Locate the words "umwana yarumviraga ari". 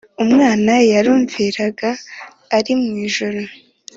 0.23-2.71